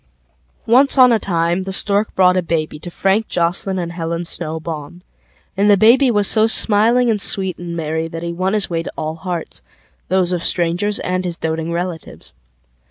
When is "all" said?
8.97-9.13